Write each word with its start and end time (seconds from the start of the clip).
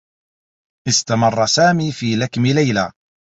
استمرّ 0.87 1.45
سامي 1.45 1.91
في 1.91 2.15
لكم 2.15 2.45
ليلى. 2.45 2.91